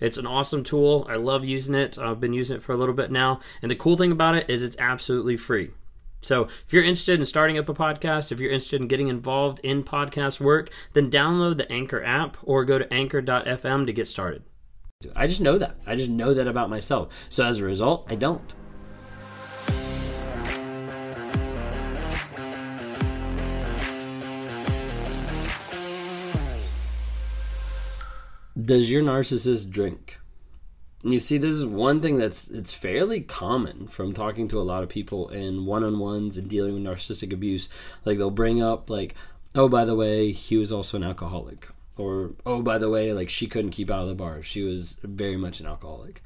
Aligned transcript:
It's 0.00 0.16
an 0.16 0.26
awesome 0.26 0.64
tool. 0.64 1.06
I 1.08 1.16
love 1.16 1.44
using 1.44 1.74
it. 1.74 1.98
I've 1.98 2.20
been 2.20 2.32
using 2.32 2.56
it 2.56 2.62
for 2.62 2.72
a 2.72 2.76
little 2.76 2.94
bit 2.94 3.10
now. 3.10 3.40
And 3.62 3.70
the 3.70 3.76
cool 3.76 3.96
thing 3.96 4.12
about 4.12 4.34
it 4.34 4.48
is 4.48 4.62
it's 4.62 4.76
absolutely 4.78 5.36
free. 5.36 5.70
So, 6.22 6.44
if 6.44 6.72
you're 6.72 6.84
interested 6.84 7.18
in 7.18 7.24
starting 7.24 7.56
up 7.56 7.68
a 7.68 7.74
podcast, 7.74 8.30
if 8.30 8.40
you're 8.40 8.50
interested 8.50 8.80
in 8.80 8.88
getting 8.88 9.08
involved 9.08 9.58
in 9.60 9.82
podcast 9.82 10.38
work, 10.38 10.70
then 10.92 11.10
download 11.10 11.56
the 11.56 11.70
Anchor 11.72 12.04
app 12.04 12.36
or 12.42 12.64
go 12.64 12.78
to 12.78 12.92
anchor.fm 12.92 13.86
to 13.86 13.92
get 13.92 14.06
started. 14.06 14.42
I 15.16 15.26
just 15.26 15.40
know 15.40 15.56
that. 15.56 15.76
I 15.86 15.96
just 15.96 16.10
know 16.10 16.34
that 16.34 16.46
about 16.46 16.68
myself. 16.68 17.26
So, 17.30 17.46
as 17.46 17.58
a 17.58 17.64
result, 17.64 18.06
I 18.10 18.16
don't. 18.16 18.52
Does 28.70 28.88
your 28.88 29.02
narcissist 29.02 29.68
drink? 29.70 30.20
You 31.02 31.18
see, 31.18 31.38
this 31.38 31.54
is 31.54 31.66
one 31.66 32.00
thing 32.00 32.18
that's 32.18 32.46
it's 32.46 32.72
fairly 32.72 33.20
common 33.20 33.88
from 33.88 34.12
talking 34.12 34.46
to 34.46 34.60
a 34.60 34.62
lot 34.62 34.84
of 34.84 34.88
people 34.88 35.28
in 35.28 35.66
one-on-ones 35.66 36.36
and 36.36 36.48
dealing 36.48 36.74
with 36.74 36.84
narcissistic 36.84 37.32
abuse. 37.32 37.68
Like 38.04 38.18
they'll 38.18 38.30
bring 38.30 38.62
up 38.62 38.88
like, 38.88 39.16
oh, 39.56 39.68
by 39.68 39.84
the 39.84 39.96
way, 39.96 40.30
he 40.30 40.56
was 40.56 40.70
also 40.70 40.96
an 40.96 41.02
alcoholic, 41.02 41.66
or 41.96 42.32
oh, 42.46 42.62
by 42.62 42.78
the 42.78 42.90
way, 42.90 43.12
like 43.12 43.28
she 43.28 43.46
couldn't 43.46 43.72
keep 43.72 43.90
out 43.90 44.02
of 44.02 44.08
the 44.08 44.14
bar. 44.14 44.42
She 44.42 44.62
was 44.62 44.98
very 45.02 45.36
much 45.36 45.60
an 45.60 45.66
alcoholic 45.66 46.22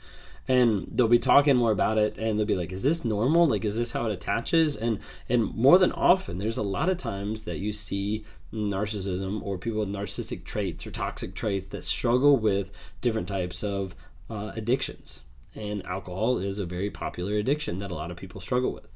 and 0.46 0.86
they'll 0.92 1.08
be 1.08 1.18
talking 1.18 1.56
more 1.56 1.72
about 1.72 1.96
it 1.96 2.18
and 2.18 2.38
they'll 2.38 2.44
be 2.44 2.54
like 2.54 2.70
is 2.70 2.82
this 2.82 3.02
normal 3.02 3.46
like 3.46 3.64
is 3.64 3.78
this 3.78 3.92
how 3.92 4.04
it 4.04 4.12
attaches 4.12 4.76
and 4.76 4.98
and 5.26 5.42
more 5.54 5.78
than 5.78 5.90
often 5.92 6.36
there's 6.36 6.58
a 6.58 6.62
lot 6.62 6.90
of 6.90 6.98
times 6.98 7.44
that 7.44 7.60
you 7.60 7.72
see 7.72 8.22
narcissism 8.54 9.42
or 9.42 9.58
people 9.58 9.80
with 9.80 9.88
narcissistic 9.88 10.44
traits 10.44 10.86
or 10.86 10.90
toxic 10.90 11.34
traits 11.34 11.68
that 11.68 11.84
struggle 11.84 12.36
with 12.36 12.72
different 13.00 13.28
types 13.28 13.62
of 13.62 13.94
uh, 14.30 14.52
addictions. 14.54 15.22
And 15.54 15.84
alcohol 15.86 16.38
is 16.38 16.58
a 16.58 16.66
very 16.66 16.90
popular 16.90 17.34
addiction 17.34 17.78
that 17.78 17.90
a 17.90 17.94
lot 17.94 18.10
of 18.10 18.16
people 18.16 18.40
struggle 18.40 18.72
with. 18.72 18.92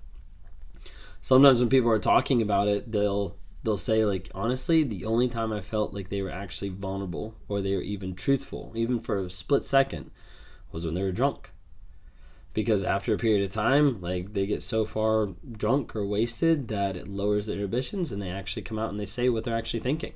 Sometimes 1.21 1.61
when 1.61 1.69
people 1.69 1.91
are 1.91 1.99
talking 1.99 2.41
about 2.41 2.69
it, 2.69 2.91
they'll 2.91 3.37
they'll 3.69 3.77
say 3.77 4.05
like 4.05 4.31
honestly, 4.35 4.83
the 4.83 5.05
only 5.05 5.29
time 5.29 5.53
I 5.53 5.61
felt 5.61 5.93
like 5.93 6.09
they 6.09 6.23
were 6.23 6.31
actually 6.31 6.71
vulnerable 6.71 7.35
or 7.49 7.61
they 7.61 7.77
were 7.77 7.83
even 7.83 8.15
truthful, 8.15 8.73
even 8.75 8.99
for 8.99 9.19
a 9.19 9.29
split 9.29 9.65
second, 9.65 10.11
was 10.73 10.87
when 10.87 10.95
they 10.95 11.03
were 11.03 11.13
drunk. 11.13 11.51
Because 12.55 12.83
after 12.83 13.13
a 13.13 13.19
period 13.19 13.45
of 13.45 13.51
time, 13.51 14.01
like 14.01 14.33
they 14.33 14.47
get 14.47 14.63
so 14.63 14.87
far 14.87 15.35
drunk 15.53 15.95
or 15.95 16.07
wasted 16.07 16.69
that 16.69 16.97
it 16.97 17.09
lowers 17.09 17.47
their 17.47 17.57
inhibitions 17.57 18.11
and 18.11 18.23
they 18.23 18.31
actually 18.31 18.63
come 18.63 18.79
out 18.79 18.89
and 18.89 18.99
they 18.99 19.07
say 19.07 19.29
what 19.29 19.45
they're 19.45 19.57
actually 19.57 19.81
thinking. 19.81 20.15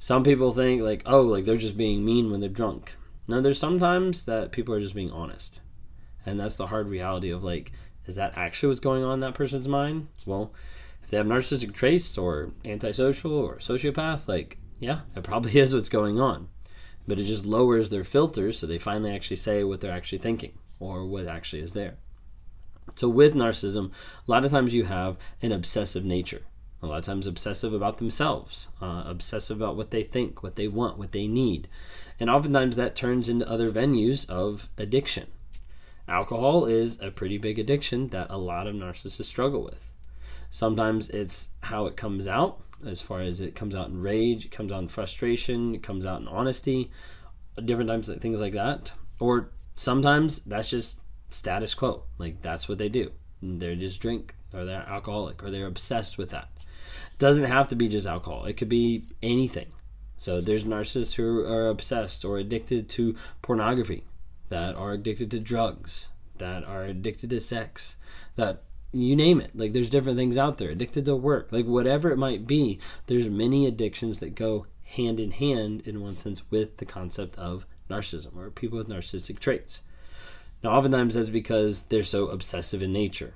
Some 0.00 0.24
people 0.24 0.50
think 0.50 0.82
like, 0.82 1.04
oh, 1.06 1.22
like 1.22 1.44
they're 1.44 1.56
just 1.56 1.76
being 1.76 2.04
mean 2.04 2.32
when 2.32 2.40
they're 2.40 2.50
drunk. 2.50 2.96
No, 3.28 3.40
there's 3.40 3.60
sometimes 3.60 4.24
that 4.24 4.50
people 4.50 4.74
are 4.74 4.80
just 4.80 4.96
being 4.96 5.12
honest. 5.12 5.60
And 6.26 6.40
that's 6.40 6.56
the 6.56 6.66
hard 6.66 6.88
reality 6.88 7.30
of 7.30 7.44
like, 7.44 7.70
is 8.04 8.16
that 8.16 8.36
actually 8.36 8.70
what's 8.70 8.80
going 8.80 9.04
on 9.04 9.14
in 9.14 9.20
that 9.20 9.34
person's 9.34 9.68
mind? 9.68 10.08
Well, 10.26 10.52
if 11.02 11.10
they 11.10 11.16
have 11.16 11.26
narcissistic 11.26 11.72
traits 11.72 12.16
or 12.16 12.50
antisocial 12.64 13.32
or 13.34 13.56
sociopath, 13.56 14.28
like, 14.28 14.58
yeah, 14.78 15.00
that 15.14 15.24
probably 15.24 15.58
is 15.58 15.74
what's 15.74 15.88
going 15.88 16.20
on. 16.20 16.48
But 17.06 17.18
it 17.18 17.24
just 17.24 17.46
lowers 17.46 17.90
their 17.90 18.04
filters 18.04 18.58
so 18.58 18.66
they 18.66 18.78
finally 18.78 19.14
actually 19.14 19.36
say 19.36 19.64
what 19.64 19.80
they're 19.80 19.90
actually 19.92 20.18
thinking 20.18 20.52
or 20.78 21.04
what 21.04 21.26
actually 21.26 21.62
is 21.62 21.72
there. 21.72 21.96
So 22.94 23.08
with 23.08 23.34
narcissism, 23.34 23.90
a 24.26 24.30
lot 24.30 24.44
of 24.44 24.50
times 24.50 24.74
you 24.74 24.84
have 24.84 25.16
an 25.40 25.52
obsessive 25.52 26.04
nature. 26.04 26.42
A 26.82 26.86
lot 26.86 26.98
of 26.98 27.04
times 27.04 27.28
obsessive 27.28 27.72
about 27.72 27.98
themselves, 27.98 28.68
uh, 28.80 29.04
obsessive 29.06 29.56
about 29.56 29.76
what 29.76 29.92
they 29.92 30.02
think, 30.02 30.42
what 30.42 30.56
they 30.56 30.66
want, 30.66 30.98
what 30.98 31.12
they 31.12 31.28
need. 31.28 31.68
And 32.18 32.28
oftentimes 32.28 32.74
that 32.76 32.96
turns 32.96 33.28
into 33.28 33.48
other 33.48 33.70
venues 33.70 34.28
of 34.28 34.68
addiction. 34.76 35.28
Alcohol 36.08 36.64
is 36.64 37.00
a 37.00 37.12
pretty 37.12 37.38
big 37.38 37.58
addiction 37.58 38.08
that 38.08 38.26
a 38.28 38.36
lot 38.36 38.66
of 38.66 38.74
narcissists 38.74 39.26
struggle 39.26 39.62
with. 39.62 39.91
Sometimes 40.52 41.08
it's 41.08 41.48
how 41.62 41.86
it 41.86 41.96
comes 41.96 42.28
out, 42.28 42.60
as 42.86 43.00
far 43.00 43.20
as 43.20 43.40
it 43.40 43.54
comes 43.54 43.74
out 43.74 43.88
in 43.88 44.02
rage, 44.02 44.44
it 44.44 44.50
comes 44.50 44.70
out 44.70 44.82
in 44.82 44.88
frustration, 44.88 45.74
it 45.74 45.82
comes 45.82 46.04
out 46.04 46.20
in 46.20 46.28
honesty, 46.28 46.90
different 47.64 47.88
times 47.88 48.14
things 48.16 48.38
like 48.38 48.52
that. 48.52 48.92
Or 49.18 49.50
sometimes 49.76 50.40
that's 50.40 50.68
just 50.68 51.00
status 51.30 51.74
quo. 51.74 52.02
Like 52.18 52.42
that's 52.42 52.68
what 52.68 52.76
they 52.76 52.90
do. 52.90 53.12
They 53.42 53.74
just 53.76 53.98
drink 53.98 54.34
or 54.52 54.66
they're 54.66 54.86
alcoholic 54.86 55.42
or 55.42 55.50
they're 55.50 55.66
obsessed 55.66 56.18
with 56.18 56.28
that. 56.30 56.50
It 56.58 57.18
doesn't 57.18 57.44
have 57.44 57.68
to 57.68 57.74
be 57.74 57.88
just 57.88 58.06
alcohol. 58.06 58.44
It 58.44 58.58
could 58.58 58.68
be 58.68 59.04
anything. 59.22 59.72
So 60.18 60.42
there's 60.42 60.64
narcissists 60.64 61.14
who 61.14 61.46
are 61.46 61.68
obsessed 61.68 62.26
or 62.26 62.36
addicted 62.36 62.90
to 62.90 63.16
pornography, 63.40 64.04
that 64.50 64.74
are 64.74 64.92
addicted 64.92 65.30
to 65.30 65.40
drugs, 65.40 66.10
that 66.36 66.62
are 66.62 66.84
addicted 66.84 67.30
to 67.30 67.40
sex, 67.40 67.96
that 68.36 68.64
you 68.92 69.16
name 69.16 69.40
it. 69.40 69.50
Like 69.54 69.72
there's 69.72 69.90
different 69.90 70.18
things 70.18 70.36
out 70.36 70.58
there, 70.58 70.70
addicted 70.70 71.04
to 71.06 71.16
work, 71.16 71.48
like 71.50 71.66
whatever 71.66 72.10
it 72.10 72.18
might 72.18 72.46
be. 72.46 72.78
There's 73.06 73.28
many 73.28 73.66
addictions 73.66 74.20
that 74.20 74.34
go 74.34 74.66
hand 74.84 75.18
in 75.18 75.30
hand 75.30 75.86
in 75.86 76.02
one 76.02 76.16
sense 76.16 76.50
with 76.50 76.76
the 76.76 76.84
concept 76.84 77.36
of 77.38 77.66
narcissism 77.88 78.36
or 78.36 78.50
people 78.50 78.78
with 78.78 78.88
narcissistic 78.88 79.38
traits. 79.38 79.82
Now, 80.62 80.70
oftentimes 80.70 81.14
that's 81.14 81.30
because 81.30 81.84
they're 81.84 82.02
so 82.02 82.28
obsessive 82.28 82.82
in 82.82 82.92
nature 82.92 83.34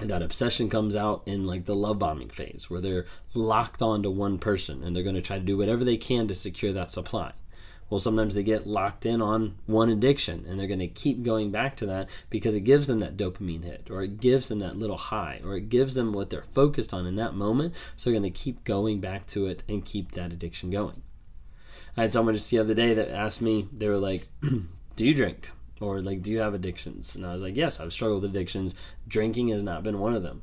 And 0.00 0.10
that 0.10 0.22
obsession 0.22 0.70
comes 0.70 0.96
out 0.96 1.22
in 1.26 1.46
like 1.46 1.66
the 1.66 1.76
love 1.76 1.98
bombing 1.98 2.30
phase 2.30 2.68
where 2.68 2.80
they're 2.80 3.06
locked 3.34 3.82
onto 3.82 4.10
one 4.10 4.38
person 4.38 4.82
and 4.82 4.96
they're 4.96 5.02
going 5.02 5.14
to 5.14 5.22
try 5.22 5.38
to 5.38 5.44
do 5.44 5.58
whatever 5.58 5.84
they 5.84 5.96
can 5.96 6.26
to 6.28 6.34
secure 6.34 6.72
that 6.72 6.90
supply 6.90 7.32
well 7.90 8.00
sometimes 8.00 8.34
they 8.34 8.42
get 8.42 8.66
locked 8.66 9.04
in 9.04 9.20
on 9.20 9.56
one 9.66 9.90
addiction 9.90 10.46
and 10.48 10.58
they're 10.58 10.66
going 10.68 10.78
to 10.78 10.86
keep 10.86 11.22
going 11.22 11.50
back 11.50 11.76
to 11.76 11.84
that 11.84 12.08
because 12.30 12.54
it 12.54 12.60
gives 12.60 12.86
them 12.86 13.00
that 13.00 13.16
dopamine 13.16 13.64
hit 13.64 13.88
or 13.90 14.02
it 14.02 14.20
gives 14.20 14.48
them 14.48 14.60
that 14.60 14.76
little 14.76 14.96
high 14.96 15.40
or 15.44 15.56
it 15.56 15.68
gives 15.68 15.94
them 15.94 16.12
what 16.12 16.30
they're 16.30 16.44
focused 16.54 16.94
on 16.94 17.06
in 17.06 17.16
that 17.16 17.34
moment 17.34 17.74
so 17.96 18.08
they're 18.08 18.18
going 18.18 18.32
to 18.32 18.38
keep 18.38 18.64
going 18.64 19.00
back 19.00 19.26
to 19.26 19.46
it 19.46 19.62
and 19.68 19.84
keep 19.84 20.12
that 20.12 20.32
addiction 20.32 20.70
going. 20.70 21.02
I 21.96 22.02
had 22.02 22.12
someone 22.12 22.34
just 22.34 22.50
the 22.50 22.58
other 22.58 22.74
day 22.74 22.94
that 22.94 23.10
asked 23.10 23.42
me 23.42 23.68
they 23.72 23.88
were 23.88 23.98
like 23.98 24.28
do 24.96 25.04
you 25.04 25.12
drink? 25.12 25.50
Or 25.80 26.00
like 26.00 26.22
do 26.22 26.30
you 26.30 26.38
have 26.38 26.54
addictions? 26.54 27.16
And 27.16 27.26
i 27.26 27.32
was 27.32 27.42
like 27.42 27.56
yes 27.56 27.80
i've 27.80 27.92
struggled 27.92 28.22
with 28.22 28.30
addictions. 28.30 28.74
Drinking 29.08 29.48
has 29.48 29.62
not 29.62 29.82
been 29.82 29.98
one 29.98 30.14
of 30.14 30.22
them 30.22 30.42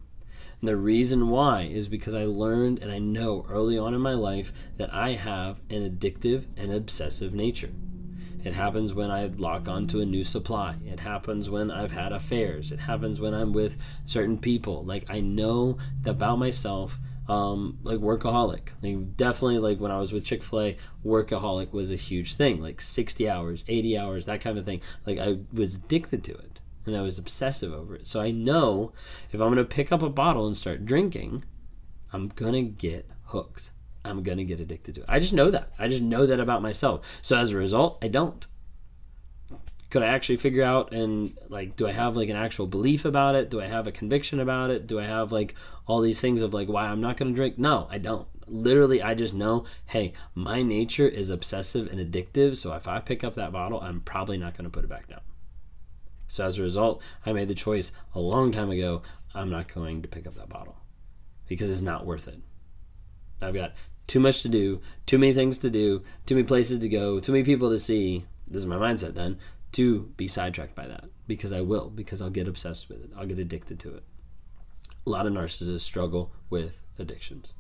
and 0.60 0.68
the 0.68 0.78
reason 0.78 1.30
why 1.30 1.62
is 1.64 1.88
because 1.88 2.14
i 2.14 2.24
learned 2.24 2.80
and 2.80 2.92
i 2.92 3.00
know 3.00 3.46
early 3.50 3.78
on 3.78 3.94
in 3.94 4.02
my 4.02 4.14
life 4.14 4.52
that 4.78 4.94
i 4.94 5.12
have 5.12 5.60
an 5.70 5.90
addictive 5.90 6.46
and 6.56 6.72
obsessive 6.72 7.34
nature 7.34 7.72
it 8.44 8.54
happens 8.54 8.94
when 8.94 9.12
I 9.12 9.26
lock 9.26 9.68
onto 9.68 10.00
a 10.00 10.06
new 10.06 10.24
supply. 10.24 10.76
It 10.86 11.02
happens 11.02 11.50
when 11.50 11.70
I've 11.70 11.92
had 11.92 12.14
affairs. 12.14 12.72
It 12.72 12.80
happens 12.80 13.20
when 13.20 13.34
I'm 13.34 13.52
with 13.52 13.78
certain 14.06 14.38
people. 14.38 14.86
Like 14.86 15.06
I 15.10 15.20
know 15.20 15.80
about 16.06 16.40
myself 16.40 16.98
um, 17.28 17.78
like 17.84 18.00
workaholic. 18.00 18.70
Like 18.82 19.18
definitely 19.18 19.60
like 19.60 19.80
when 19.80 19.92
I 19.92 20.00
was 20.00 20.14
with 20.14 20.26
Chick 20.26 20.44
Fil 20.44 20.62
A, 20.62 20.78
workaholic 21.06 21.74
was 21.74 21.92
a 21.92 21.96
huge 21.96 22.36
thing. 22.36 22.62
Like 22.62 22.80
sixty 22.80 23.30
hours, 23.30 23.66
eighty 23.68 23.98
hours, 23.98 24.26
that 24.28 24.42
kind 24.42 24.58
of 24.58 24.66
thing. 24.66 24.82
Like 25.06 25.18
I 25.20 25.40
was 25.52 25.76
addicted 25.76 26.24
to 26.26 26.34
it, 26.34 26.57
and 26.88 26.96
I 26.96 27.02
was 27.02 27.20
obsessive 27.20 27.74
over 27.74 27.96
it. 27.96 28.08
So 28.08 28.22
I 28.22 28.32
know 28.32 28.94
if 29.32 29.40
I'm 29.40 29.50
gonna 29.50 29.66
pick 29.66 29.92
up 29.92 30.02
a 30.02 30.10
bottle 30.10 30.48
and 30.48 30.58
start 30.58 30.86
drinking, 30.86 31.44
I'm 32.12 32.30
gonna 32.30 32.64
get 32.64 33.10
hooked. 33.26 33.72
I'm 34.04 34.24
gonna 34.24 34.46
get 34.46 34.60
addicted 34.60 34.96
to 34.96 35.02
it. 35.02 35.08
I 35.10 35.20
just 35.20 35.34
know 35.34 35.52
that. 35.52 35.72
I 35.78 35.88
just 35.88 36.02
know 36.02 36.26
that 36.26 36.40
about 36.40 36.62
myself. 36.62 37.20
So 37.22 37.38
as 37.38 37.52
a 37.52 37.58
result, 37.58 37.98
I 38.02 38.08
don't 38.08 38.48
could 39.90 40.04
I 40.04 40.08
actually 40.08 40.38
figure 40.38 40.64
out 40.64 40.92
and 40.92 41.34
like 41.50 41.76
do 41.76 41.88
I 41.88 41.92
have 41.92 42.18
like 42.18 42.30
an 42.30 42.36
actual 42.36 42.68
belief 42.68 43.06
about 43.06 43.36
it? 43.36 43.50
Do 43.50 43.62
I 43.62 43.68
have 43.68 43.88
a 43.88 43.92
conviction 43.92 44.40
about 44.40 44.70
it? 44.70 44.86
Do 44.86 45.00
I 45.00 45.06
have 45.06 45.32
like 45.32 45.56
all 45.86 46.02
these 46.02 46.20
things 46.20 46.42
of 46.42 46.54
like 46.54 46.68
why 46.68 46.88
I'm 46.88 47.02
not 47.02 47.18
going 47.18 47.32
to 47.32 47.36
drink? 47.36 47.58
No, 47.58 47.88
I 47.90 47.98
don't. 47.98 48.28
Literally 48.48 49.02
I 49.02 49.14
just 49.14 49.34
know, 49.34 49.66
hey, 49.88 50.14
my 50.34 50.62
nature 50.62 51.08
is 51.08 51.30
obsessive 51.30 51.92
and 51.92 52.00
addictive, 52.00 52.56
so 52.56 52.74
if 52.74 52.88
I 52.88 53.00
pick 53.00 53.24
up 53.24 53.36
that 53.36 53.52
bottle, 53.52 53.82
I'm 53.82 54.02
probably 54.02 54.38
not 54.38 54.58
going 54.58 54.64
to 54.64 54.70
put 54.70 54.86
it 54.86 54.90
back 54.90 55.08
down. 55.08 55.22
So 56.28 56.46
as 56.46 56.58
a 56.58 56.64
result, 56.64 57.02
I 57.26 57.34
made 57.34 57.48
the 57.48 57.56
choice 57.56 57.92
a 58.14 58.20
long 58.20 58.52
time 58.52 58.70
ago, 58.70 59.02
I'm 59.34 59.50
not 59.50 59.74
going 59.74 60.02
to 60.02 60.08
pick 60.08 60.28
up 60.28 60.36
that 60.36 60.50
bottle 60.50 60.78
because 61.48 61.70
it's 61.70 61.82
not 61.82 62.06
worth 62.06 62.28
it. 62.28 62.40
I've 63.42 63.54
got 63.54 63.74
too 64.08 64.20
much 64.20 64.42
to 64.42 64.50
do, 64.50 64.82
too 65.06 65.18
many 65.18 65.34
things 65.34 65.60
to 65.60 65.70
do, 65.70 66.04
too 66.26 66.36
many 66.36 66.48
places 66.48 66.80
to 66.80 66.90
go, 66.90 67.20
too 67.20 67.32
many 67.32 67.44
people 67.44 67.70
to 67.70 67.80
see. 67.80 68.26
This 68.48 68.60
is 68.60 68.66
my 68.66 68.78
mindset 68.78 69.14
then 69.14 69.38
to 69.74 70.12
be 70.18 70.28
sidetracked 70.28 70.76
by 70.76 70.88
that 70.88 71.06
because 71.28 71.52
I 71.52 71.62
will, 71.62 71.90
because 71.90 72.22
I'll 72.22 72.30
get 72.30 72.48
obsessed 72.48 72.90
with 72.90 73.04
it. 73.04 73.12
I'll 73.18 73.26
get 73.26 73.40
addicted 73.40 73.80
to 73.82 73.96
it. 73.96 74.04
a 75.06 75.10
lot 75.10 75.26
of 75.26 75.34
narcissists 75.34 75.82
struggle 75.82 76.32
with 76.50 76.84
addictions. 77.00 77.54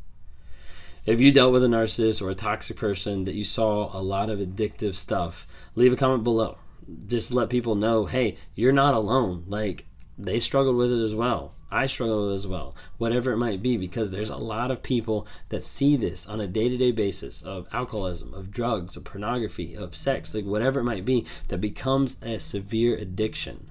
If 1.05 1.21
you 1.21 1.31
dealt 1.31 1.53
with 1.53 1.63
a 1.63 1.67
narcissist 1.67 2.21
or 2.21 2.29
a 2.29 2.35
toxic 2.35 2.75
person 2.75 3.23
that 3.23 3.35
you 3.35 3.45
saw 3.45 3.97
a 3.97 4.01
lot 4.01 4.29
of 4.29 4.39
addictive 4.39 4.95
stuff, 4.95 5.47
leave 5.75 5.93
a 5.93 5.95
comment 5.95 6.23
below. 6.23 6.57
Just 7.05 7.33
let 7.33 7.49
people 7.49 7.75
know, 7.75 8.05
hey, 8.05 8.37
you're 8.55 8.71
not 8.71 8.93
alone. 8.93 9.43
Like 9.47 9.85
they 10.17 10.39
struggled 10.39 10.75
with 10.75 10.91
it 10.91 11.03
as 11.03 11.13
well. 11.13 11.53
I 11.69 11.85
struggle 11.87 12.23
with 12.23 12.31
it 12.31 12.35
as 12.35 12.47
well. 12.47 12.75
Whatever 12.97 13.31
it 13.31 13.37
might 13.37 13.61
be, 13.61 13.75
because 13.75 14.11
there's 14.11 14.29
a 14.29 14.37
lot 14.37 14.71
of 14.71 14.81
people 14.81 15.27
that 15.49 15.63
see 15.63 15.97
this 15.97 16.25
on 16.25 16.39
a 16.39 16.47
day 16.47 16.69
to 16.69 16.77
day 16.77 16.91
basis 16.91 17.41
of 17.41 17.67
alcoholism, 17.73 18.33
of 18.33 18.51
drugs, 18.51 18.95
of 18.95 19.03
pornography, 19.03 19.75
of 19.75 19.95
sex, 19.95 20.33
like 20.33 20.45
whatever 20.45 20.79
it 20.79 20.85
might 20.85 21.03
be, 21.03 21.25
that 21.49 21.59
becomes 21.59 22.15
a 22.21 22.39
severe 22.39 22.95
addiction 22.95 23.69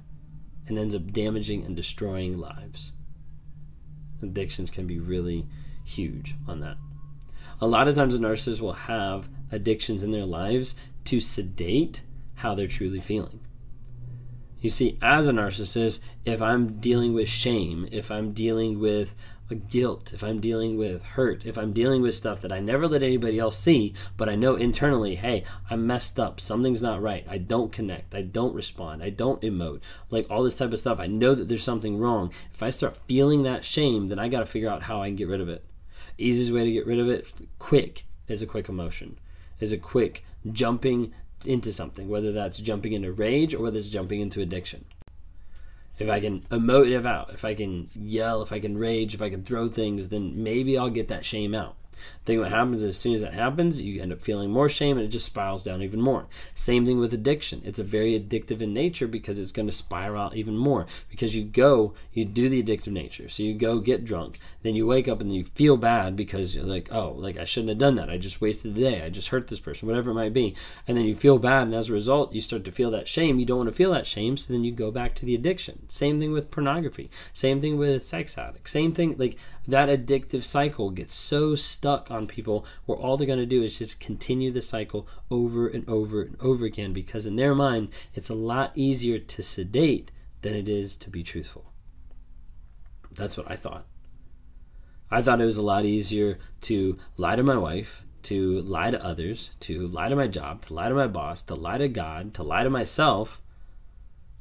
and 0.68 0.78
ends 0.78 0.94
up 0.94 1.12
damaging 1.12 1.64
and 1.64 1.74
destroying 1.74 2.38
lives. 2.38 2.92
Addictions 4.22 4.70
can 4.70 4.86
be 4.86 4.98
really 4.98 5.46
huge 5.84 6.34
on 6.46 6.60
that. 6.60 6.76
A 7.60 7.66
lot 7.66 7.88
of 7.88 7.94
times, 7.94 8.18
narcissist 8.18 8.60
will 8.60 8.72
have 8.74 9.28
addictions 9.50 10.04
in 10.04 10.10
their 10.10 10.26
lives 10.26 10.74
to 11.04 11.20
sedate 11.20 12.02
how 12.36 12.54
they're 12.54 12.66
truly 12.66 13.00
feeling. 13.00 13.40
You 14.58 14.70
see, 14.70 14.98
as 15.02 15.28
a 15.28 15.32
narcissist, 15.32 16.00
if 16.24 16.40
I'm 16.40 16.80
dealing 16.80 17.12
with 17.12 17.28
shame, 17.28 17.88
if 17.92 18.10
I'm 18.10 18.32
dealing 18.32 18.80
with 18.80 19.14
guilt, 19.68 20.12
if 20.12 20.24
I'm 20.24 20.40
dealing 20.40 20.76
with 20.76 21.04
hurt, 21.04 21.46
if 21.46 21.56
I'm 21.56 21.72
dealing 21.72 22.02
with 22.02 22.16
stuff 22.16 22.40
that 22.40 22.50
I 22.50 22.58
never 22.58 22.88
let 22.88 23.02
anybody 23.02 23.38
else 23.38 23.56
see, 23.56 23.94
but 24.16 24.28
I 24.28 24.34
know 24.34 24.56
internally, 24.56 25.14
hey, 25.14 25.44
I'm 25.70 25.86
messed 25.86 26.18
up, 26.18 26.40
something's 26.40 26.82
not 26.82 27.00
right, 27.00 27.24
I 27.28 27.38
don't 27.38 27.70
connect, 27.70 28.14
I 28.14 28.22
don't 28.22 28.54
respond, 28.54 29.02
I 29.02 29.10
don't 29.10 29.40
emote, 29.42 29.82
like 30.10 30.26
all 30.28 30.42
this 30.42 30.56
type 30.56 30.72
of 30.72 30.80
stuff, 30.80 30.98
I 30.98 31.06
know 31.06 31.34
that 31.34 31.48
there's 31.48 31.62
something 31.62 31.98
wrong. 31.98 32.32
If 32.52 32.62
I 32.62 32.70
start 32.70 32.98
feeling 33.06 33.44
that 33.44 33.64
shame, 33.64 34.08
then 34.08 34.18
I 34.18 34.28
got 34.28 34.40
to 34.40 34.46
figure 34.46 34.70
out 34.70 34.84
how 34.84 35.00
I 35.00 35.08
can 35.08 35.16
get 35.16 35.28
rid 35.28 35.40
of 35.40 35.48
it. 35.48 35.64
Easiest 36.18 36.52
way 36.52 36.64
to 36.64 36.72
get 36.72 36.86
rid 36.86 36.98
of 36.98 37.08
it, 37.08 37.30
quick, 37.58 38.06
is 38.26 38.42
a 38.42 38.46
quick 38.46 38.68
emotion, 38.68 39.18
is 39.60 39.70
a 39.70 39.78
quick 39.78 40.24
jumping 40.50 41.14
into 41.44 41.72
something, 41.72 42.08
whether 42.08 42.32
that's 42.32 42.58
jumping 42.58 42.92
into 42.92 43.12
rage 43.12 43.54
or 43.54 43.62
whether 43.62 43.78
it's 43.78 43.88
jumping 43.88 44.20
into 44.20 44.40
addiction. 44.40 44.84
If 45.98 46.08
I 46.10 46.20
can 46.20 46.40
emote 46.50 46.90
it 46.90 47.06
out, 47.06 47.32
if 47.32 47.44
I 47.44 47.54
can 47.54 47.88
yell, 47.94 48.42
if 48.42 48.52
I 48.52 48.60
can 48.60 48.76
rage, 48.76 49.14
if 49.14 49.22
I 49.22 49.30
can 49.30 49.42
throw 49.42 49.68
things, 49.68 50.10
then 50.10 50.42
maybe 50.42 50.76
I'll 50.76 50.90
get 50.90 51.08
that 51.08 51.24
shame 51.24 51.54
out. 51.54 51.76
Thing 52.24 52.40
what 52.40 52.50
happens 52.50 52.82
is 52.82 52.90
as 52.90 52.96
soon 52.96 53.14
as 53.14 53.22
that 53.22 53.34
happens, 53.34 53.80
you 53.80 54.00
end 54.00 54.12
up 54.12 54.20
feeling 54.20 54.50
more 54.50 54.68
shame 54.68 54.96
and 54.96 55.06
it 55.06 55.10
just 55.10 55.26
spirals 55.26 55.64
down 55.64 55.82
even 55.82 56.00
more. 56.00 56.26
Same 56.54 56.84
thing 56.84 56.98
with 56.98 57.14
addiction. 57.14 57.62
It's 57.64 57.78
a 57.78 57.84
very 57.84 58.18
addictive 58.18 58.60
in 58.60 58.74
nature 58.74 59.06
because 59.06 59.38
it's 59.38 59.52
going 59.52 59.66
to 59.66 59.72
spiral 59.72 60.32
even 60.34 60.56
more. 60.56 60.86
Because 61.08 61.36
you 61.36 61.44
go, 61.44 61.94
you 62.12 62.24
do 62.24 62.48
the 62.48 62.62
addictive 62.62 62.92
nature. 62.92 63.28
So 63.28 63.42
you 63.42 63.54
go 63.54 63.78
get 63.78 64.04
drunk, 64.04 64.38
then 64.62 64.74
you 64.74 64.86
wake 64.86 65.08
up 65.08 65.20
and 65.20 65.34
you 65.34 65.44
feel 65.44 65.76
bad 65.76 66.16
because 66.16 66.54
you're 66.54 66.64
like, 66.64 66.88
oh, 66.92 67.12
like 67.12 67.38
I 67.38 67.44
shouldn't 67.44 67.70
have 67.70 67.78
done 67.78 67.94
that. 67.96 68.10
I 68.10 68.18
just 68.18 68.40
wasted 68.40 68.74
the 68.74 68.82
day. 68.82 69.02
I 69.02 69.08
just 69.08 69.28
hurt 69.28 69.46
this 69.48 69.60
person, 69.60 69.88
whatever 69.88 70.10
it 70.10 70.14
might 70.14 70.32
be. 70.32 70.54
And 70.86 70.96
then 70.96 71.04
you 71.04 71.14
feel 71.14 71.38
bad, 71.38 71.68
and 71.68 71.74
as 71.74 71.88
a 71.88 71.92
result, 71.92 72.34
you 72.34 72.40
start 72.40 72.64
to 72.64 72.72
feel 72.72 72.90
that 72.90 73.08
shame. 73.08 73.38
You 73.38 73.46
don't 73.46 73.58
want 73.58 73.68
to 73.70 73.74
feel 73.74 73.92
that 73.92 74.06
shame, 74.06 74.36
so 74.36 74.52
then 74.52 74.64
you 74.64 74.72
go 74.72 74.90
back 74.90 75.14
to 75.16 75.24
the 75.26 75.34
addiction. 75.34 75.88
Same 75.88 76.18
thing 76.18 76.32
with 76.32 76.50
pornography. 76.50 77.10
Same 77.32 77.60
thing 77.60 77.76
with 77.76 78.02
sex 78.02 78.36
addicts. 78.36 78.70
Same 78.70 78.92
thing, 78.92 79.16
like 79.18 79.36
that 79.66 79.88
addictive 79.88 80.44
cycle 80.44 80.90
gets 80.90 81.14
so 81.14 81.54
stuck 81.54 81.85
on 81.86 82.26
people 82.26 82.66
where 82.84 82.98
all 82.98 83.16
they're 83.16 83.26
going 83.26 83.38
to 83.38 83.46
do 83.46 83.62
is 83.62 83.78
just 83.78 84.00
continue 84.00 84.50
the 84.50 84.62
cycle 84.62 85.08
over 85.30 85.68
and 85.68 85.88
over 85.88 86.22
and 86.22 86.36
over 86.40 86.64
again 86.64 86.92
because 86.92 87.26
in 87.26 87.36
their 87.36 87.54
mind 87.54 87.88
it's 88.14 88.28
a 88.28 88.34
lot 88.34 88.72
easier 88.74 89.18
to 89.18 89.42
sedate 89.42 90.10
than 90.42 90.54
it 90.54 90.68
is 90.68 90.96
to 90.98 91.10
be 91.10 91.22
truthful. 91.22 91.72
That's 93.12 93.36
what 93.36 93.50
I 93.50 93.56
thought. 93.56 93.86
I 95.10 95.22
thought 95.22 95.40
it 95.40 95.46
was 95.46 95.56
a 95.56 95.62
lot 95.62 95.84
easier 95.84 96.38
to 96.62 96.98
lie 97.16 97.36
to 97.36 97.42
my 97.42 97.56
wife, 97.56 98.02
to 98.24 98.60
lie 98.62 98.90
to 98.90 99.04
others, 99.04 99.50
to 99.60 99.86
lie 99.86 100.08
to 100.08 100.16
my 100.16 100.26
job, 100.26 100.62
to 100.62 100.74
lie 100.74 100.88
to 100.88 100.94
my 100.94 101.06
boss, 101.06 101.42
to 101.42 101.54
lie 101.54 101.78
to 101.78 101.88
God, 101.88 102.34
to 102.34 102.42
lie 102.42 102.64
to 102.64 102.70
myself 102.70 103.40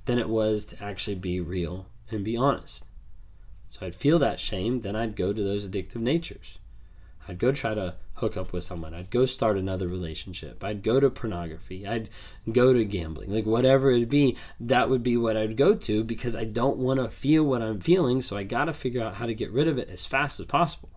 than 0.05 0.17
it 0.17 0.29
was 0.29 0.65
to 0.65 0.83
actually 0.83 1.15
be 1.15 1.39
real 1.39 1.87
and 2.09 2.23
be 2.23 2.35
honest. 2.35 2.85
So 3.69 3.85
I'd 3.85 3.95
feel 3.95 4.19
that 4.19 4.39
shame, 4.39 4.81
then 4.81 4.95
I'd 4.95 5.15
go 5.15 5.33
to 5.33 5.43
those 5.43 5.67
addictive 5.67 6.01
natures. 6.01 6.59
I'd 7.27 7.39
go 7.39 7.51
try 7.51 7.73
to 7.73 7.95
hook 8.15 8.37
up 8.37 8.53
with 8.53 8.63
someone. 8.63 8.93
I'd 8.93 9.09
go 9.09 9.25
start 9.25 9.57
another 9.57 9.87
relationship. 9.87 10.63
I'd 10.63 10.83
go 10.83 10.99
to 10.99 11.09
pornography. 11.09 11.85
I'd 11.85 12.09
go 12.51 12.71
to 12.71 12.85
gambling. 12.85 13.31
Like 13.31 13.45
whatever 13.45 13.91
it'd 13.91 14.09
be, 14.09 14.37
that 14.59 14.89
would 14.89 15.03
be 15.03 15.17
what 15.17 15.35
I'd 15.35 15.57
go 15.57 15.75
to 15.75 16.03
because 16.03 16.35
I 16.35 16.45
don't 16.45 16.77
want 16.77 16.99
to 16.99 17.09
feel 17.09 17.43
what 17.43 17.61
I'm 17.61 17.79
feeling. 17.79 18.21
So 18.21 18.37
I 18.37 18.43
got 18.43 18.65
to 18.65 18.73
figure 18.73 19.01
out 19.01 19.15
how 19.15 19.25
to 19.25 19.33
get 19.33 19.51
rid 19.51 19.67
of 19.67 19.77
it 19.77 19.89
as 19.89 20.05
fast 20.05 20.39
as 20.39 20.45
possible. 20.45 20.89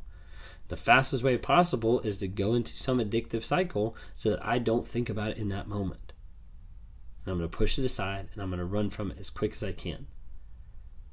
The 0.68 0.76
fastest 0.76 1.22
way 1.22 1.38
possible 1.38 2.00
is 2.00 2.18
to 2.18 2.28
go 2.28 2.54
into 2.54 2.76
some 2.76 2.98
addictive 2.98 3.42
cycle 3.42 3.96
so 4.14 4.30
that 4.30 4.44
I 4.44 4.58
don't 4.58 4.86
think 4.86 5.08
about 5.08 5.30
it 5.30 5.38
in 5.38 5.48
that 5.48 5.66
moment. 5.66 6.12
And 7.24 7.32
I'm 7.32 7.38
going 7.38 7.50
to 7.50 7.56
push 7.56 7.78
it 7.78 7.84
aside 7.84 8.28
and 8.32 8.42
I'm 8.42 8.50
going 8.50 8.58
to 8.58 8.66
run 8.66 8.90
from 8.90 9.10
it 9.10 9.18
as 9.18 9.30
quick 9.30 9.52
as 9.52 9.64
I 9.64 9.72
can. 9.72 10.06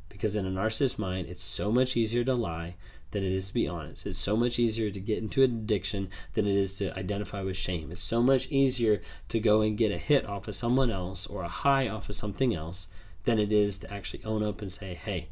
Because 0.09 0.35
in 0.35 0.45
a 0.45 0.49
narcissist 0.49 0.99
mind, 0.99 1.27
it's 1.27 1.43
so 1.43 1.71
much 1.71 1.97
easier 1.97 2.23
to 2.25 2.35
lie 2.35 2.75
than 3.11 3.23
it 3.23 3.31
is 3.31 3.47
to 3.47 3.53
be 3.53 3.67
honest. 3.67 4.05
It's 4.05 4.17
so 4.17 4.35
much 4.35 4.59
easier 4.59 4.91
to 4.91 4.99
get 4.99 5.19
into 5.19 5.43
an 5.43 5.51
addiction 5.51 6.09
than 6.33 6.47
it 6.47 6.55
is 6.55 6.75
to 6.75 6.97
identify 6.97 7.41
with 7.41 7.57
shame. 7.57 7.91
It's 7.91 8.01
so 8.01 8.21
much 8.21 8.47
easier 8.47 9.01
to 9.29 9.39
go 9.39 9.61
and 9.61 9.77
get 9.77 9.91
a 9.91 9.97
hit 9.97 10.25
off 10.25 10.47
of 10.47 10.55
someone 10.55 10.91
else 10.91 11.25
or 11.27 11.43
a 11.43 11.47
high 11.47 11.87
off 11.87 12.09
of 12.09 12.15
something 12.15 12.53
else 12.53 12.87
than 13.23 13.39
it 13.39 13.51
is 13.51 13.77
to 13.79 13.93
actually 13.93 14.23
own 14.23 14.43
up 14.43 14.61
and 14.61 14.71
say, 14.71 14.93
hey, 14.93 15.29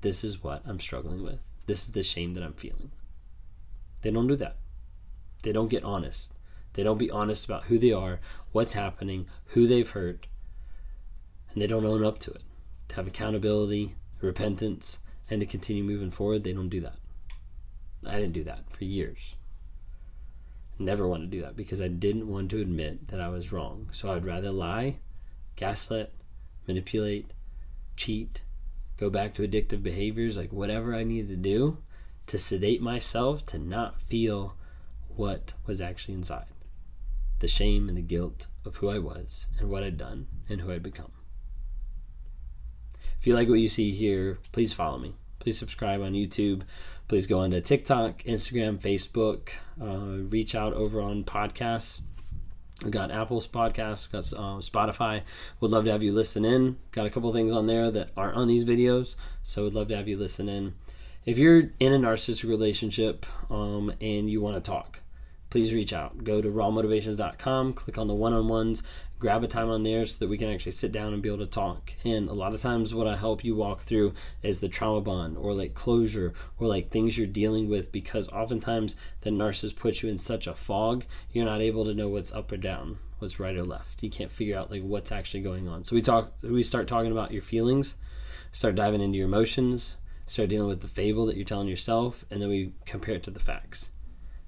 this 0.00 0.24
is 0.24 0.42
what 0.42 0.62
I'm 0.66 0.80
struggling 0.80 1.22
with. 1.22 1.42
This 1.66 1.84
is 1.84 1.92
the 1.92 2.02
shame 2.02 2.34
that 2.34 2.42
I'm 2.42 2.54
feeling. 2.54 2.90
They 4.02 4.10
don't 4.10 4.28
do 4.28 4.36
that. 4.36 4.56
They 5.42 5.52
don't 5.52 5.68
get 5.68 5.84
honest. 5.84 6.32
They 6.74 6.82
don't 6.82 6.98
be 6.98 7.10
honest 7.10 7.44
about 7.44 7.64
who 7.64 7.78
they 7.78 7.92
are, 7.92 8.20
what's 8.52 8.74
happening, 8.74 9.26
who 9.46 9.66
they've 9.66 9.88
hurt, 9.88 10.26
and 11.50 11.62
they 11.62 11.66
don't 11.66 11.86
own 11.86 12.04
up 12.04 12.18
to 12.20 12.30
it. 12.32 12.42
To 12.88 12.96
have 12.96 13.06
accountability, 13.06 13.94
repentance, 14.20 14.98
and 15.30 15.40
to 15.40 15.46
continue 15.46 15.82
moving 15.82 16.10
forward, 16.10 16.44
they 16.44 16.52
don't 16.52 16.68
do 16.68 16.80
that. 16.80 16.96
I 18.06 18.16
didn't 18.16 18.32
do 18.32 18.44
that 18.44 18.70
for 18.70 18.84
years. 18.84 19.36
Never 20.78 21.08
want 21.08 21.22
to 21.22 21.26
do 21.36 21.42
that 21.42 21.56
because 21.56 21.80
I 21.80 21.88
didn't 21.88 22.28
want 22.28 22.50
to 22.50 22.60
admit 22.60 23.08
that 23.08 23.20
I 23.20 23.28
was 23.28 23.52
wrong. 23.52 23.88
So 23.92 24.10
I'd 24.10 24.26
rather 24.26 24.50
lie, 24.50 24.96
gaslight, 25.56 26.10
manipulate, 26.66 27.32
cheat, 27.96 28.42
go 28.98 29.08
back 29.08 29.34
to 29.34 29.46
addictive 29.46 29.82
behaviors, 29.82 30.36
like 30.36 30.52
whatever 30.52 30.94
I 30.94 31.04
needed 31.04 31.28
to 31.28 31.36
do 31.36 31.78
to 32.26 32.38
sedate 32.38 32.82
myself 32.82 33.46
to 33.46 33.58
not 33.58 34.02
feel 34.02 34.56
what 35.08 35.54
was 35.64 35.80
actually 35.80 36.14
inside 36.14 36.46
the 37.38 37.48
shame 37.48 37.88
and 37.88 37.96
the 37.96 38.02
guilt 38.02 38.46
of 38.64 38.76
who 38.76 38.88
I 38.88 38.98
was 38.98 39.46
and 39.58 39.68
what 39.68 39.82
I'd 39.82 39.98
done 39.98 40.26
and 40.48 40.60
who 40.60 40.72
I'd 40.72 40.82
become. 40.82 41.12
If 43.18 43.26
you 43.26 43.34
like 43.34 43.48
what 43.48 43.60
you 43.60 43.68
see 43.68 43.92
here, 43.92 44.38
please 44.52 44.72
follow 44.72 44.98
me. 44.98 45.14
Please 45.38 45.58
subscribe 45.58 46.00
on 46.00 46.12
YouTube. 46.12 46.62
Please 47.08 47.26
go 47.26 47.40
on 47.40 47.50
to 47.52 47.60
TikTok, 47.60 48.22
Instagram, 48.24 48.78
Facebook. 48.78 49.50
Uh, 49.80 50.28
reach 50.28 50.54
out 50.54 50.72
over 50.72 51.00
on 51.00 51.24
podcasts. 51.24 52.00
We 52.84 52.90
got 52.90 53.10
Apple's 53.10 53.46
podcast, 53.46 54.12
got 54.12 54.30
uh, 54.32 54.60
Spotify. 54.60 55.22
Would 55.60 55.70
love 55.70 55.86
to 55.86 55.92
have 55.92 56.02
you 56.02 56.12
listen 56.12 56.44
in. 56.44 56.76
Got 56.92 57.06
a 57.06 57.10
couple 57.10 57.32
things 57.32 57.52
on 57.52 57.66
there 57.66 57.90
that 57.90 58.10
aren't 58.16 58.36
on 58.36 58.48
these 58.48 58.64
videos, 58.66 59.16
so 59.42 59.64
would 59.64 59.74
love 59.74 59.88
to 59.88 59.96
have 59.96 60.08
you 60.08 60.18
listen 60.18 60.48
in. 60.48 60.74
If 61.24 61.38
you're 61.38 61.70
in 61.80 61.92
a 61.92 61.98
narcissistic 61.98 62.48
relationship 62.48 63.24
um, 63.50 63.92
and 64.00 64.28
you 64.28 64.40
want 64.40 64.56
to 64.56 64.60
talk, 64.60 65.00
please 65.56 65.72
reach 65.72 65.94
out. 65.94 66.22
Go 66.22 66.42
to 66.42 66.50
rawmotivations.com, 66.50 67.72
click 67.72 67.96
on 67.96 68.08
the 68.08 68.14
one 68.14 68.34
on 68.34 68.46
ones, 68.46 68.82
grab 69.18 69.42
a 69.42 69.48
time 69.48 69.70
on 69.70 69.84
there 69.84 70.04
so 70.04 70.18
that 70.18 70.28
we 70.28 70.36
can 70.36 70.50
actually 70.50 70.72
sit 70.72 70.92
down 70.92 71.14
and 71.14 71.22
be 71.22 71.30
able 71.30 71.38
to 71.38 71.46
talk. 71.46 71.94
And 72.04 72.28
a 72.28 72.34
lot 72.34 72.52
of 72.52 72.60
times, 72.60 72.94
what 72.94 73.06
I 73.06 73.16
help 73.16 73.42
you 73.42 73.56
walk 73.56 73.80
through 73.80 74.12
is 74.42 74.60
the 74.60 74.68
trauma 74.68 75.00
bond 75.00 75.38
or 75.38 75.54
like 75.54 75.72
closure 75.72 76.34
or 76.60 76.66
like 76.66 76.90
things 76.90 77.16
you're 77.16 77.26
dealing 77.26 77.70
with 77.70 77.90
because 77.90 78.28
oftentimes 78.28 78.96
the 79.22 79.30
narcissist 79.30 79.76
puts 79.76 80.02
you 80.02 80.10
in 80.10 80.18
such 80.18 80.46
a 80.46 80.54
fog, 80.54 81.06
you're 81.32 81.46
not 81.46 81.62
able 81.62 81.86
to 81.86 81.94
know 81.94 82.10
what's 82.10 82.34
up 82.34 82.52
or 82.52 82.58
down, 82.58 82.98
what's 83.18 83.40
right 83.40 83.56
or 83.56 83.64
left. 83.64 84.02
You 84.02 84.10
can't 84.10 84.30
figure 84.30 84.58
out 84.58 84.70
like 84.70 84.82
what's 84.82 85.10
actually 85.10 85.40
going 85.40 85.68
on. 85.68 85.84
So 85.84 85.96
we 85.96 86.02
talk, 86.02 86.34
we 86.42 86.62
start 86.62 86.86
talking 86.86 87.12
about 87.12 87.32
your 87.32 87.40
feelings, 87.40 87.96
start 88.52 88.74
diving 88.74 89.00
into 89.00 89.16
your 89.16 89.28
emotions, 89.28 89.96
start 90.26 90.50
dealing 90.50 90.68
with 90.68 90.82
the 90.82 90.88
fable 90.88 91.24
that 91.24 91.36
you're 91.36 91.46
telling 91.46 91.68
yourself, 91.68 92.26
and 92.30 92.42
then 92.42 92.50
we 92.50 92.74
compare 92.84 93.14
it 93.14 93.22
to 93.22 93.30
the 93.30 93.40
facts. 93.40 93.90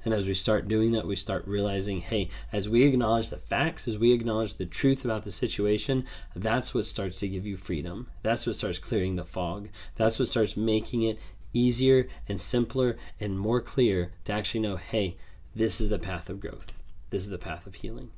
And 0.05 0.15
as 0.15 0.27
we 0.27 0.35
start 0.35 0.69
doing 0.69 0.93
that, 0.93 1.07
we 1.07 1.17
start 1.17 1.47
realizing 1.47 2.01
hey, 2.01 2.29
as 2.53 2.69
we 2.69 2.85
acknowledge 2.85 3.31
the 3.31 3.37
facts, 3.37 3.89
as 3.89 3.99
we 3.99 4.13
acknowledge 4.13 4.55
the 4.55 4.67
truth 4.67 5.05
about 5.05 5.25
the 5.25 5.33
situation, 5.33 6.05
that's 6.35 6.73
what 6.75 6.85
starts 6.87 7.19
to 7.21 7.29
give 7.29 7.45
you 7.45 7.57
freedom. 7.57 8.09
That's 8.23 8.47
what 8.47 8.57
starts 8.57 8.79
clearing 8.79 9.17
the 9.17 9.25
fog. 9.25 9.69
That's 9.97 10.19
what 10.19 10.29
starts 10.29 10.57
making 10.57 11.03
it 11.03 11.19
easier 11.53 12.07
and 12.29 12.41
simpler 12.41 12.97
and 13.19 13.39
more 13.39 13.61
clear 13.61 14.13
to 14.25 14.33
actually 14.33 14.61
know 14.61 14.77
hey, 14.77 15.17
this 15.55 15.81
is 15.81 15.89
the 15.89 15.99
path 15.99 16.29
of 16.31 16.41
growth, 16.41 16.73
this 17.11 17.23
is 17.25 17.31
the 17.31 17.39
path 17.39 17.67
of 17.67 17.77
healing. 17.77 18.11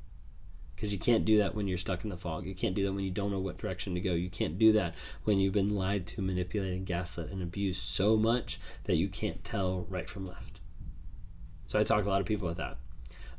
because 0.75 0.91
you 0.91 0.99
can't 0.99 1.25
do 1.25 1.37
that 1.37 1.53
when 1.53 1.67
you're 1.67 1.77
stuck 1.77 2.03
in 2.03 2.09
the 2.09 2.17
fog. 2.17 2.45
You 2.45 2.55
can't 2.55 2.73
do 2.73 2.83
that 2.85 2.93
when 2.93 3.03
you 3.03 3.11
don't 3.11 3.31
know 3.31 3.39
what 3.39 3.57
direction 3.59 3.93
to 3.93 4.01
go. 4.01 4.13
You 4.13 4.31
can't 4.31 4.57
do 4.57 4.71
that 4.73 4.95
when 5.23 5.39
you've 5.39 5.53
been 5.53 5.69
lied 5.75 6.07
to, 6.07 6.21
manipulated, 6.23 6.85
gaslit, 6.85 7.29
and 7.29 7.41
abused 7.43 7.83
so 7.83 8.17
much 8.17 8.59
that 8.85 8.95
you 8.95 9.07
can't 9.07 9.43
tell 9.43 9.85
right 9.89 10.09
from 10.09 10.25
left. 10.25 10.50
So 11.71 11.79
I 11.79 11.85
talk 11.85 12.03
to 12.03 12.09
a 12.09 12.11
lot 12.11 12.19
of 12.19 12.27
people 12.27 12.49
with 12.49 12.57
that. 12.57 12.75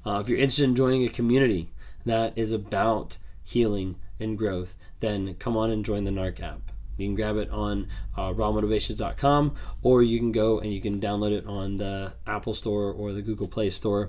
Uh, 0.07 0.19
if 0.23 0.27
you're 0.27 0.39
interested 0.39 0.65
in 0.65 0.75
joining 0.75 1.05
a 1.05 1.11
community 1.11 1.71
that 2.07 2.33
is 2.35 2.51
about 2.51 3.19
healing 3.45 3.97
and 4.19 4.39
growth, 4.39 4.79
then 5.01 5.35
come 5.35 5.55
on 5.55 5.71
and 5.71 5.85
join 5.85 6.05
the 6.05 6.11
NARC 6.11 6.41
app. 6.41 6.73
You 6.97 7.09
can 7.09 7.15
grab 7.15 7.37
it 7.37 7.51
on 7.51 7.89
uh, 8.17 8.33
rawmotivations.com 8.33 9.55
or 9.83 10.03
you 10.03 10.19
can 10.19 10.33
go 10.33 10.59
and 10.59 10.73
you 10.73 10.81
can 10.81 10.99
download 10.99 11.33
it 11.33 11.47
on 11.47 11.77
the 11.77 12.15
Apple 12.27 12.55
Store 12.55 12.91
or 12.91 13.13
the 13.13 13.21
Google 13.21 13.49
Play 13.49 13.69
Store. 13.69 14.09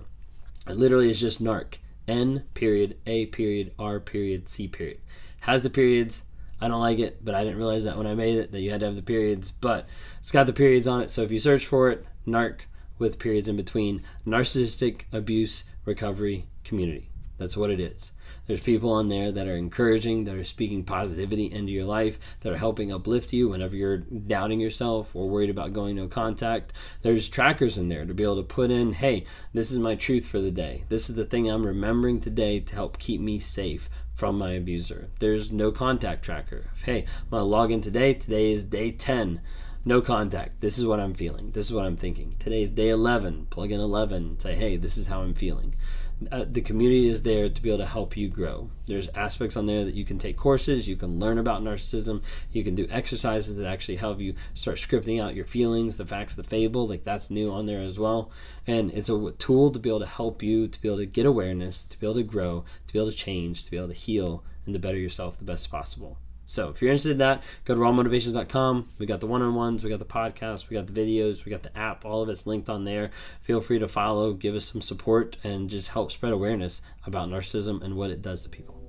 It 0.70 0.78
literally 0.78 1.10
is 1.10 1.20
just 1.20 1.44
NARC. 1.44 1.80
N 2.08 2.46
period 2.54 2.96
A 3.06 3.26
period 3.26 3.74
R 3.78 4.00
period 4.00 4.48
C 4.48 4.70
period. 4.70 5.02
Has 5.42 5.64
the 5.64 5.70
periods. 5.70 6.24
I 6.62 6.70
don't 6.70 6.80
like 6.80 7.00
it, 7.00 7.26
but 7.26 7.36
I 7.36 7.44
didn't 7.44 7.58
realize 7.58 7.84
that 7.84 7.98
when 7.98 8.08
I 8.08 8.16
made 8.16 8.38
it 8.38 8.54
that 8.54 8.62
you 8.62 8.72
had 8.72 8.80
to 8.80 8.86
have 8.86 8.96
the 8.96 9.02
periods. 9.02 9.52
But 9.52 9.86
it's 10.22 10.32
got 10.32 10.46
the 10.46 10.54
periods 10.54 10.88
on 10.88 11.02
it. 11.02 11.12
So 11.12 11.24
if 11.24 11.32
you 11.32 11.40
search 11.40 11.66
for 11.66 11.90
it, 11.90 12.06
NARC 12.26 12.62
with 12.98 13.20
periods 13.20 13.50
in 13.50 13.56
between, 13.56 14.02
narcissistic 14.26 15.04
abuse 15.12 15.64
recovery 15.86 16.48
community. 16.64 17.10
That's 17.38 17.58
what 17.58 17.72
it 17.72 17.80
is. 17.80 18.14
There's 18.46 18.60
people 18.60 18.92
on 18.92 19.10
there 19.10 19.32
that 19.32 19.48
are 19.48 19.56
encouraging, 19.56 20.26
that 20.26 20.36
are 20.36 20.44
speaking 20.44 20.84
positivity 20.84 21.52
into 21.52 21.72
your 21.72 21.86
life, 21.86 22.20
that 22.42 22.54
are 22.54 22.58
helping 22.58 22.92
uplift 22.92 23.34
you 23.34 23.50
whenever 23.50 23.76
you're 23.76 23.98
doubting 23.98 24.60
yourself 24.60 25.16
or 25.16 25.30
worried 25.30 25.50
about 25.50 25.74
going 25.74 25.96
no 25.96 26.08
contact. 26.08 26.74
There's 27.02 27.28
trackers 27.28 27.78
in 27.78 27.90
there 27.90 28.06
to 28.06 28.14
be 28.14 28.24
able 28.24 28.38
to 28.38 28.44
put 28.44 28.70
in, 28.70 28.94
hey, 28.94 29.26
this 29.54 29.72
is 29.72 29.80
my 29.80 29.96
truth 29.96 30.28
for 30.28 30.40
the 30.40 30.52
day. 30.52 30.84
This 30.90 31.10
is 31.10 31.16
the 31.16 31.26
thing 31.26 31.50
I'm 31.50 31.66
remembering 31.66 32.22
today 32.22 32.60
to 32.60 32.76
help 32.76 33.00
keep 33.00 33.20
me 33.20 33.40
safe 33.40 33.90
from 34.14 34.38
my 34.38 34.52
abuser. 34.52 35.10
There's 35.20 35.52
no 35.52 35.72
contact 35.72 36.24
tracker. 36.24 36.70
Hey, 36.84 37.06
I'm 37.24 37.30
going 37.30 37.42
to 37.42 37.46
log 37.46 37.72
in 37.72 37.82
today. 37.82 38.14
Today 38.14 38.52
is 38.52 38.64
day 38.64 38.92
10 38.92 39.42
no 39.86 40.02
contact. 40.02 40.62
This 40.62 40.78
is 40.78 40.86
what 40.86 41.00
I'm 41.00 41.14
feeling. 41.14 41.52
This 41.52 41.66
is 41.66 41.74
what 41.74 41.86
I'm 41.86 41.98
thinking. 41.98 42.36
Today's 42.40 42.70
day 42.70 42.90
11. 42.90 43.48
Plug 43.50 43.72
in 43.72 43.80
11. 43.80 44.40
Say, 44.40 44.56
hey, 44.56 44.78
this 44.78 44.98
is 44.98 45.08
how 45.08 45.22
I'm 45.22 45.34
feeling 45.34 45.74
uh, 46.32 46.46
the 46.50 46.62
community 46.62 47.08
is 47.08 47.24
there 47.24 47.50
to 47.50 47.62
be 47.62 47.70
able 47.70 47.80
to 47.80 47.86
help 47.86 48.16
you 48.16 48.28
grow. 48.28 48.70
There's 48.86 49.10
aspects 49.10 49.58
on 49.58 49.66
there 49.66 49.84
that 49.84 49.94
you 49.94 50.06
can 50.06 50.18
take 50.18 50.38
courses, 50.38 50.88
you 50.88 50.96
can 50.96 51.20
learn 51.20 51.38
about 51.38 51.64
narcissism, 51.64 52.22
you 52.52 52.64
can 52.64 52.76
do 52.76 52.88
exercises 52.90 53.58
that 53.58 53.68
actually 53.68 53.98
help 53.98 54.20
you 54.20 54.36
start 54.54 54.78
scripting 54.78 55.22
out 55.22 55.36
your 55.36 55.46
feelings, 55.46 55.98
the 55.98 56.06
facts, 56.06 56.36
the 56.36 56.44
fable, 56.44 56.88
like 56.88 57.04
that's 57.04 57.30
new 57.30 57.52
on 57.52 57.66
there 57.66 57.82
as 57.82 58.00
well. 58.00 58.32
And 58.68 58.92
it's 58.92 59.10
a 59.10 59.32
tool 59.38 59.72
to 59.72 59.80
be 59.80 59.90
able 59.90 60.00
to 60.00 60.06
help 60.06 60.44
you 60.44 60.68
to 60.68 60.82
be 60.82 60.88
able 60.88 61.00
to 61.00 61.06
get 61.06 61.26
awareness, 61.26 61.84
to 61.84 62.00
be 62.00 62.06
able 62.06 62.16
to 62.16 62.24
grow, 62.24 62.64
to 62.88 62.94
be 62.94 63.00
able 63.00 63.12
to 63.12 63.18
change, 63.18 63.66
to 63.66 63.72
be 63.72 63.78
able 63.78 63.90
to 63.90 63.94
heal, 63.94 64.44
and 64.66 64.74
to 64.74 64.80
better 64.80 64.98
yourself 64.98 65.38
the 65.38 65.44
best 65.44 65.70
possible. 65.70 66.18
So 66.46 66.70
if 66.70 66.82
you're 66.82 66.92
interested 66.92 67.14
in 67.14 67.18
that, 67.20 67.44
go 67.66 67.74
to 67.74 67.80
rawmotivations.com. 67.80 68.90
We 69.00 69.06
got 69.06 69.22
the 69.22 69.28
one-on-ones, 69.28 69.84
we 69.84 69.90
got 69.90 70.00
the 70.00 70.06
podcast, 70.06 70.70
we 70.70 70.76
got 70.76 70.88
the 70.88 70.94
videos, 70.94 71.46
we 71.46 71.52
got 71.52 71.64
the 71.64 71.76
app. 71.78 72.06
All 72.06 72.22
of 72.22 72.30
it's 72.30 72.46
linked 72.46 72.70
on 72.70 72.84
there. 72.84 73.12
Feel 73.42 73.62
free 73.62 73.80
to 73.80 73.88
follow, 73.88 74.34
give 74.34 74.56
us 74.56 74.66
some 74.66 74.82
support, 74.82 75.38
and 75.44 75.70
just 75.70 75.90
help 75.90 76.12
spread 76.12 76.34
awareness 76.34 76.82
about 77.06 77.30
narcissism 77.30 77.82
and 77.82 77.96
what 77.96 78.12
it 78.12 78.22
does 78.22 78.42
to 78.44 78.50
people. 78.50 78.83